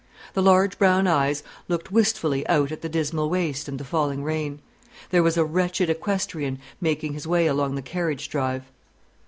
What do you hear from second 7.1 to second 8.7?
his way along the carriage drive.